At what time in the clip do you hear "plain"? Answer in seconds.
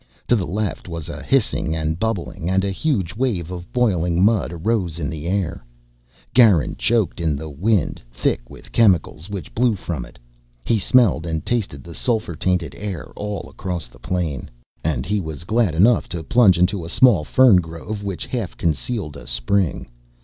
13.99-14.49